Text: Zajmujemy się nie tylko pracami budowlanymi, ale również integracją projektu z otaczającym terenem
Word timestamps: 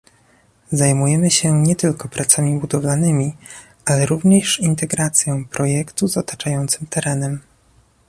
Zajmujemy 0.71 1.31
się 1.31 1.61
nie 1.61 1.75
tylko 1.75 2.09
pracami 2.09 2.59
budowlanymi, 2.59 3.35
ale 3.85 4.05
również 4.05 4.59
integracją 4.59 5.45
projektu 5.45 6.07
z 6.07 6.17
otaczającym 6.17 6.87
terenem 6.87 7.39